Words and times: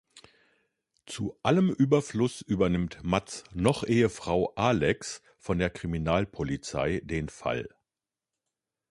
Zu 1.05 1.37
allem 1.43 1.69
Überfluss 1.69 2.41
übernimmt 2.41 3.03
Matts 3.03 3.43
Noch-Ehefrau 3.53 4.51
Alex 4.55 5.21
von 5.37 5.59
der 5.59 5.69
Kriminalpolizei 5.69 7.01
den 7.03 7.29
Fall. 7.29 7.69